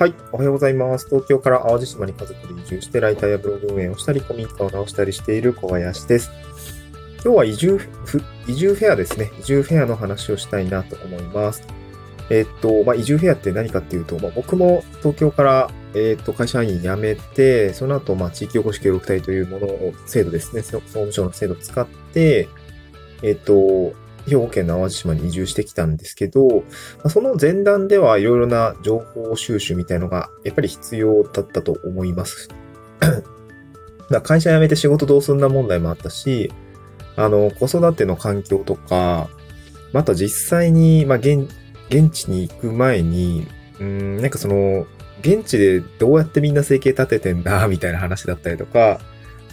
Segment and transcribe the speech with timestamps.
[0.00, 0.14] はい。
[0.32, 1.10] おはようございます。
[1.10, 6.30] 東京から淡路島に家族で移住して、ライターやブログ運営をしたり、古民家を直したりしている小林です。
[7.22, 9.30] 今日は移住フ、移住フェアですね。
[9.40, 11.62] 移住フェアの話をしたいなと思います。
[12.30, 20.62] えっと、まあ、移住フェアって何かっていうと、まあ、僕も東京から、えっと、会社員辞めて、その後、まあ、地域おこし協力隊というものを、制度ですね。
[20.62, 22.48] 総務省の制度を使って、
[23.22, 23.92] えっと、
[24.30, 26.62] 兵庫県の淡路島に移住してきたんですけど、
[27.08, 32.48] その前段ではいろいろな情報収集みたいのがやっぱり必要だったと思います。
[34.22, 36.52] 会社辞めて仕事どうすんな問題もあったし、
[37.16, 39.28] あの、子育ての環境とか、
[39.92, 41.48] また実際に、まあ、現、
[41.88, 43.46] 現地に行く前に、
[43.80, 44.86] うん、なんかその、
[45.20, 49.00] 現地でどうやってみんな生計立ててんだ、みたいな話だったりとか、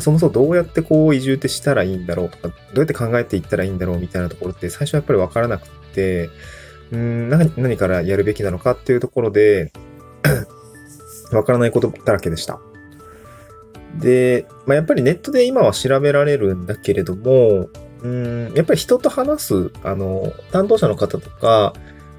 [0.00, 6.30] そもそもどうやってこう移住ってしたらいいんだろうとか、どうやって考えていったらいいんだろうみたいなところって最初はやっぱりわからなくて、
[6.90, 9.72] うん何、何からやるべきなのかっていうところで
[11.32, 12.60] わからないことだらけでした。
[13.98, 17.68] で、まあ、やっぱりネットで今は調べられるんだけれども、
[18.02, 21.74] うん、やっぱり人と話す、あの、担当者の方とか、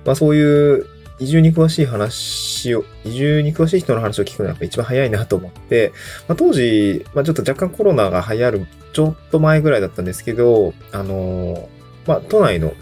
[0.05, 0.85] まあそういう
[1.19, 5.93] 移住に詳しい話を、移住に詳しい人の話を聞くのが一番早いなと思って、
[6.27, 11.69] まあ、当時、まあ、ちょっと若干コロナが流行るちょっと前ぐらいだったんですけど、あの
[12.07, 12.73] まあ、都内の、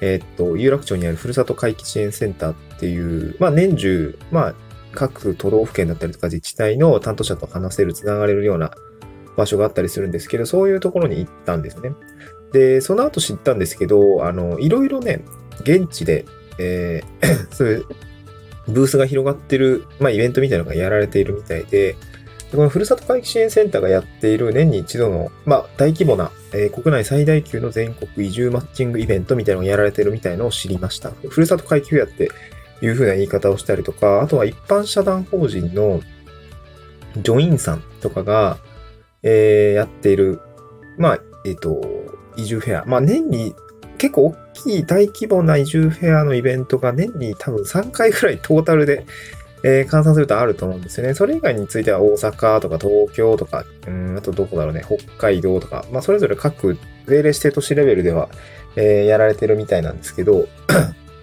[0.00, 4.54] えー、っと、有楽町にあるふるさと回帰支援センターっていう、まあ、年中、まあ、
[4.92, 8.72] 各都道府県だったりとか自治体の担当者と話せる、つながれるような
[9.36, 11.92] 場所があったりするんですけど、そういうところに行ったんですね。
[12.52, 15.22] で、その後知ったんですけど、あの、いろいろね、
[15.60, 16.24] 現地で
[16.60, 17.86] えー、 そういう
[18.68, 21.96] ブースが広がってる、まあ、イベントみたいなのがやられているみたいで、
[22.52, 31.12] このふるさと回帰支援センターがやっている年に一度の、まあ、大規模な、えー、国内最大級の全国移住マッチングイベントみたいなのがやられているみたいのを知りました。
[31.28, 32.30] ふるさと回帰フェアって
[32.82, 36.00] いう風な言い方をしたりとか、あとは一般社団法人の
[37.16, 38.58] ジョインさんとかが、
[39.22, 40.40] えー、やっている、
[40.98, 41.80] まあ、えっ、ー、と、
[42.36, 42.84] 移住フェア。
[42.84, 43.54] まあ、年に
[44.00, 49.04] 結構大きい大規模な移住フェアのイベントが年に多分3回くらいトータルで、
[49.62, 51.12] えー、換算するとあると思うんですよね。
[51.12, 58.30] それ以外については大阪とか東京とか、うん、あとどこだろうね、北海道とか、まあそれぞれ各税令指定都市レベルでは、
[58.74, 60.48] えー、やられてるみたいなんですけど、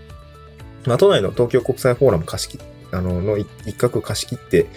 [0.85, 2.59] まあ都内の東京国際フォーラム貸し切
[2.91, 4.67] あの、の一角貸し切って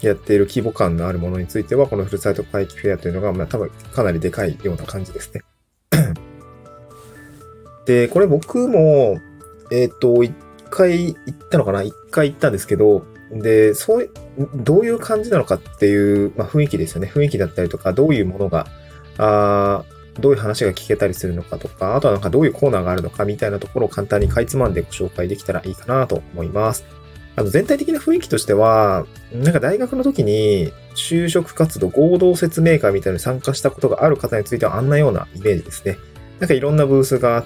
[0.00, 5.42] やっている規模感のあるものについては、このフルサイト回帰フェアというのが、まあ多分かなりでかいような感じですね。
[7.92, 9.20] で、これ僕も、
[9.70, 10.34] えっ、ー、と、一
[10.70, 11.82] 回行ったのかな？
[11.82, 14.10] 一回行ったんですけど、で、そういう、
[14.54, 17.10] どういう感じなのかっていう、まあ、雰囲気ですよね。
[17.14, 18.66] 雰囲気だったりとか、どういうものが、
[19.18, 19.84] あ
[20.20, 26.84] どういう話が聞けたりするのかとか、あとはなんかどういうコーナーがあるのかみたいなところを簡単にかいつまんでご紹介できたらいいかなと思います。
[27.34, 35.96] あの全体的な雰囲気としては、なんか大学の時に就職活動合同説明会みたいに参加したことがある方についてはあんなようなイメージですね。
[36.40, 37.44] なんかいろんなブースがあっ、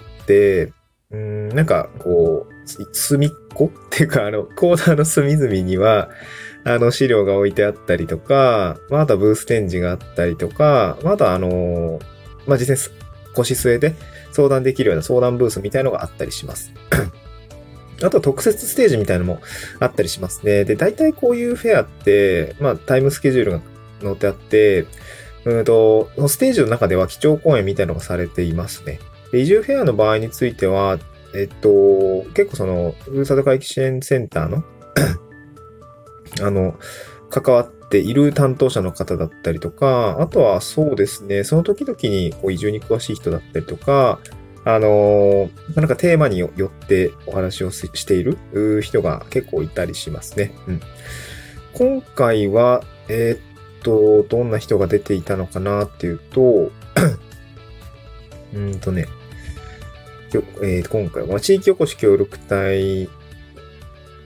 [1.10, 3.70] うん、なんかこう、隅っこ？
[3.86, 6.10] っていうか、あの、コーナーの隅々には、
[6.64, 12.00] あの、資料が置いてあったりとか、まあ、とはブース展示があったりとか、まあ、あとはあの、
[12.46, 12.92] まあ、実際
[13.34, 13.94] 腰据えで
[14.32, 16.72] 相談できるような相談ブースみたいのがあったりします。
[18.02, 19.40] あと特設ステージみたいのも
[19.78, 20.64] あったりしますね。
[20.64, 23.60] で、大体こういうフェアって、まあタイムスケジュールが
[24.02, 24.86] 載ってあって、
[25.44, 28.98] うんと、ステージの中では基調講演みたいのがされていますね。
[29.32, 30.98] 移住フェアの場合については、
[31.34, 34.64] えっと、結構その、ふるさと回帰支援センターの
[36.42, 36.78] あの、
[37.30, 44.20] 関わっている担当者の方だったりとか、あとはそうですね、その時々にこう移住に詳しい人だったりとか、
[44.64, 48.36] あのなんかテーマによってお話をしている
[48.82, 50.52] 人が結構いたりしますね。
[50.66, 50.80] うん。
[51.72, 56.72] 今回は、えー、っと、どんな人が出ていたのかなっていうと、
[58.54, 59.06] うんとね、
[60.34, 63.08] えー、今回は地域おこし協力隊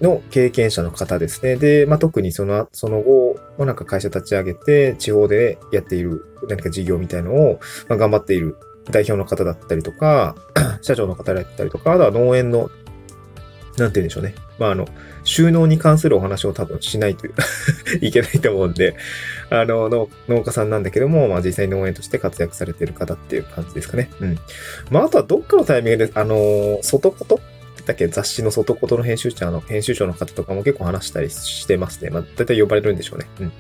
[0.01, 1.57] の経験者の方ですね。
[1.57, 8.57] で、まあ、特にその、その後、まあ、なんか会社立ち上げて、地方でやっている何か事業みたいのを、まあ、頑張っている
[8.91, 10.35] 代表の方だったりとか、
[10.81, 12.71] 社長の方だったりとか、あとは農園の
[13.81, 14.35] なんて言うんでしょうね。
[14.59, 14.87] まあ、あの、
[15.25, 17.27] 収納に関するお話を多分しないと
[18.01, 18.95] い けないと思うんで、
[19.51, 19.89] あの、
[20.29, 24.11] 農家さんなんだけども、まあ実際に農園として活躍されている方っていう感じですかね。
[24.21, 24.39] うん。
[24.91, 27.41] まあ、あとはどっかのタイミングで、あの、外こと？
[27.87, 28.07] だっけ？
[28.09, 32.11] 雑誌の外ことの編集者の、編集長の方とかも結構話したりしてますね。
[32.11, 33.27] まあ、大体呼ばれるんでしょうね。
[33.41, 33.53] うん。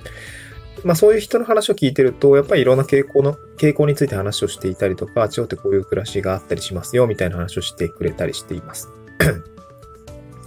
[0.84, 8.88] まあそういう人の話を聞いてると、やっぱりいろんな傾向の、傾向について話をしていたりとか、地方ってこういう暮らしがあったりしますよ、みたいな話をしてくれたりしています。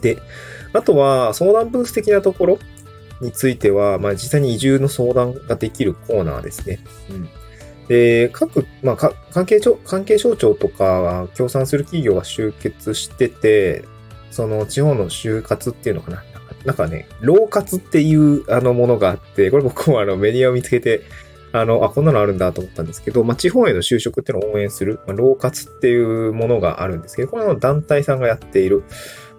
[0.04, 0.20] で、
[0.74, 2.60] あとは相談ブース的なところ
[3.22, 6.80] については、まあ実際に移住の相談ができるコーナーですね。
[7.10, 7.30] うん。
[7.88, 13.86] で、各、まあ、関係省、関係省庁とかが協賛する企業が集結してて、
[14.32, 16.24] その地方の就活っていうのかな。
[16.66, 21.02] なんかね、労活っていうあのものがあって、これ僕もあのメディアを見つけて、
[21.52, 28.84] あの、あ、こんなのあるんだと思ったんですけど、まあ、地方への就職っていうのを応援する、まあ、労活っていうものがあるんですけど、これの団体さんがやっている、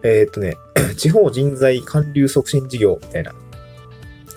[0.05, 0.59] えー、っとね、
[0.97, 3.33] 地方人材還流促進事業みたいな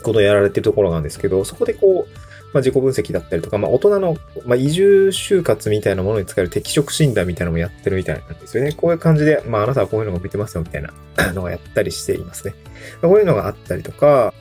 [0.01, 2.17] ことをやられてるところなんですけど、そこでこう、
[2.53, 8.71] まあ、自己分析だったりとか、まあ、大人の、まあ、移住就活みたいなものに使える適職診断みたいなのもやってるみたいなんですよね。
[8.71, 10.93] こういう感じで、まあ、あなたはこういうのが見てますよみたいな
[11.33, 12.55] のがやったりしていますね。
[13.01, 14.33] こういうのがあったりとか、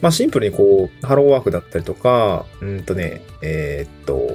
[0.00, 4.26] まあ、シンプルにこう、ハローワークだったりとか、うんとね、えー、っと、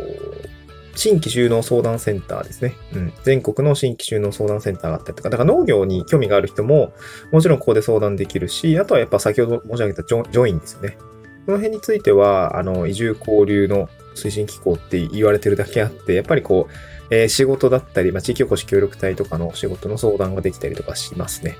[0.95, 2.75] 新規収納相談センターですね。
[2.93, 3.13] うん。
[3.23, 6.93] 全国の新規収納相談センターがあったりとか、だから農業に興味がある人も、
[7.31, 10.97] もちろんここで相談できるし、あとはやっぱ先ほど申し上げたジョインですよね。
[11.45, 16.73] この辺については、あの、移住交流の推進機構って言われてるだけあって、やっぱりこう、
[17.11, 21.55] えー、仕事だったり、まあ、地域おこし協力隊とかの仕事の相談ができたりとかしますね。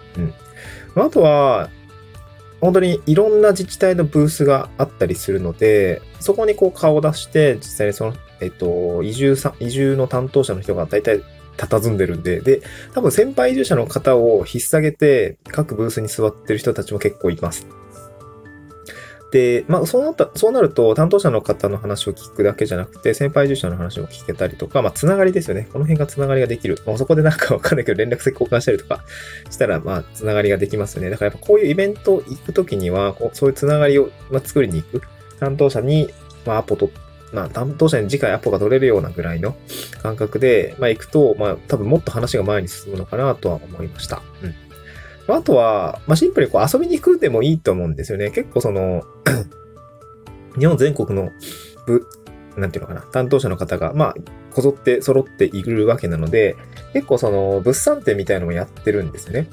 [0.95, 1.03] うん。
[1.03, 1.69] あとは、
[2.61, 11.21] 本当にいろんな自治体のブースがあったりするので、そこにこう顔を出して、実際にその、えっと、移住さ、移住の担当者の人が大体
[11.57, 12.61] 佇んでるんで、で、
[12.93, 17.67] 多分先輩移住者の方を引っ提げて、各ブースに座ってる人たちも結構います。
[19.31, 25.67] で、まあ、そうなった、そうなると、担当者の方の話を聞くだけじゃなくて、先輩従者の話も聞けたりとか、まあ、つながりですよね。
[25.73, 26.77] この辺がつながりができる。
[26.85, 29.03] まあ、そこでなんかわかんないけど、連絡先交換したりとか
[29.51, 31.09] したら、まあ、つながりができますよね。
[31.09, 35.01] だからやっぱこういうイベント行くときには、こうそういうつながりを、まあ、作りに行く。
[35.39, 36.09] 担当者に、
[36.45, 36.89] まあ、アポと、
[37.33, 39.55] まあ、担当者に次回アポが取れるようなぐらいの
[40.01, 44.21] 感覚で、まあ、行くと、まあ、多分もっと話が前に進むのかなとは思いました。
[44.41, 45.35] うん。
[45.35, 48.31] あとは、まあ、シンプルにこう遊びに行くでもいいと思うんですよね。
[48.31, 49.03] 結構その
[50.57, 51.31] 日本全国の
[51.85, 52.07] 部、
[52.57, 54.15] なんていうのかな、担当者の方が、まあ、
[54.53, 56.55] こぞって揃っているわけなので、
[56.93, 59.47] 結構その物産展みたいなのをやってるんですね。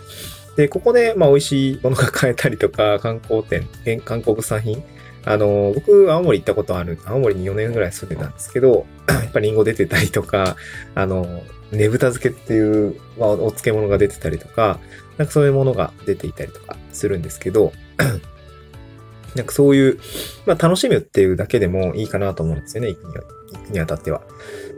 [0.56, 3.66] で、ここで、まあ、美味しいものが買えたりとか、観光店、
[4.04, 4.84] 観光物産品。
[5.24, 10.56] あの、僕、青森行ったことある、青森に4年ぐらい住んでたんですけど、 やっぱりリンゴ出てたりとか、
[10.94, 14.78] あの、ねぶた漬けっていう、まあ、お漬物が出てたりとか、
[15.16, 17.72] なんかそういうものが出ていたりとかするんですけど、
[19.34, 19.98] なんかそういう、
[20.44, 23.14] まあ楽しむっていうだけでもいいかなと思うんですよね、行くに、
[23.58, 24.22] 行くにあたっては。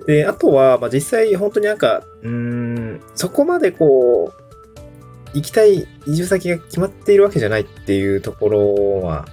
[0.06, 4.44] で、あとは、まあ実際本当になんか、うん、そこまでこう、
[5.34, 9.26] 行きたい移住先が決まっているわけじゃないっていうところは、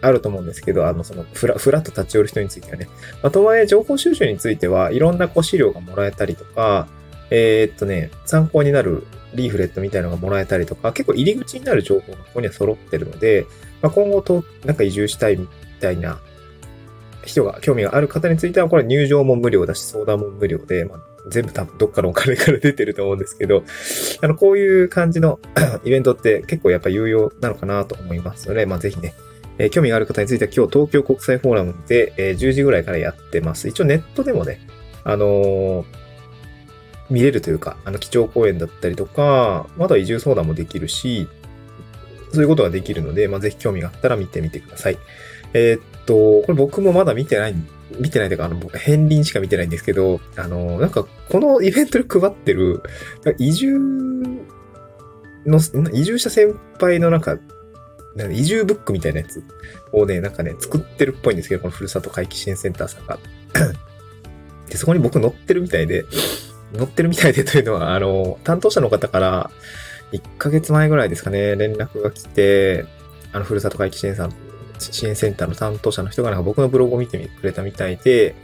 [0.00, 2.88] あると思うんですけど、あの、その、ふら、ふらっと立ち寄る人についてはね。
[3.22, 6.88] まあ、とはいえ、情報収集については、いろんなこう資料がもらえたりとか、
[7.30, 13.46] えー、っとね、参考になるリーフレットみたいなのがもらえたりとか、結構入り口になる情報がここには揃ってるので、
[13.82, 15.48] まあ、今後と、なんか移住したいみ
[15.80, 16.18] たいな
[17.24, 23.62] 人が興味がある方については、これ入場も無料だし、相談も無料で、まあ、全部多分どっかのお金から出てると思うんですけど、
[24.22, 25.38] あの、こういう感じの
[25.84, 29.14] イベントって結構やっぱ有用なのかなと思いますので、まあ、ぜひね、
[29.60, 33.68] えー、興味がある方については今日東京国際フォーラムで、えー、10時ぐらいからやってます。
[33.68, 34.58] 一応ネットでもね、
[35.04, 35.84] あのー、
[37.10, 41.28] 見れるというか、あの、基調講演だったりとか、まだ移住相談もできるし、
[42.32, 44.98] そういうことができるので、まあ、ぜひ興味があったら見てみてください。
[45.52, 47.54] えー、っと、これ僕もまだ見てない、
[47.98, 52.82] 見てないというか、あの、僕、片鱗しか見てないんですけど、あの、なんか、このイベントで配ってる、
[53.36, 53.78] 移住
[55.44, 55.60] の、
[55.92, 57.44] 移住者先輩のなんか、なんか
[58.32, 59.42] 移住ブックみたいなやつ
[59.92, 63.18] をね、なんかね、作ってるっぽいんですけど、このふるさと回帰支援センターさんが。
[64.68, 66.04] で、そこに僕載ってるみたいで、
[66.76, 69.50] 載ってるみたいでというのは、あの、担当者の方から、
[70.12, 72.84] 1ヶ月前ぐらいですかね、連絡が来て、
[73.32, 74.34] あの、ふるさと回帰支援さん、
[74.78, 78.34] 支援センターの担当者の人がなんか僕のブログを見てくれたみたいで、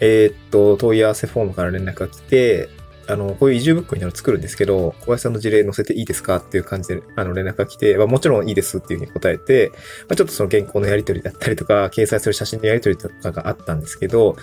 [0.00, 2.68] えー、っと、問い合わせフォームから連絡が来て、
[3.06, 9.72] あの、こういう移住ブックになる作るんですけど、小林さんの事例載せていいですかっていう感じで、あの、連絡が来て、まあ、もちろんいいですっていうふうに答えて、
[10.08, 14.36] まあ、ちょっとその原稿のやり取りだったりとか、掲載する写真のやり取りとかがあったんですけど、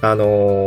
[0.00, 0.26] あの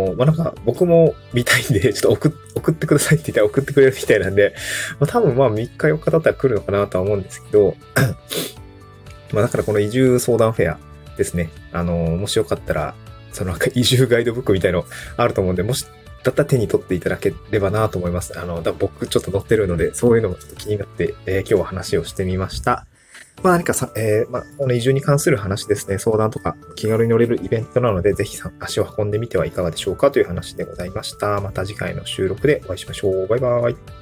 [0.09, 4.53] ー、まあ、なんか僕も見たいんで、 ちょっと送送ってくださいって言ったら送ってくれるみたいなんで、
[4.99, 7.75] まあ、多分まあ3日4日だったら来るのかなとは思うんですけど、
[9.31, 10.79] まあだからこの移住相談フェア
[11.17, 11.49] ですね。
[11.71, 12.95] あのー、もしよかったら、
[13.31, 15.85] そのなんか移住ガイドブックみたいのあると思うんで、もし
[16.23, 18.37] だったら手に取っていただければなと思います。
[18.39, 22.85] あの、だ僕ちょっと載ってるので、そういうのもちょっと気になって、えー、今日は話をしてみました。
[23.43, 31.41] まあ何かさ、えー、まあ、この移住に関する話ですね、相談とか気軽に乗れるイベントなので、ぜひ足を運んでみてはいかがでしょうかという話でございました。
[31.41, 33.27] また次回の収録でお会いしましょう。
[33.27, 34.00] バイバーイ。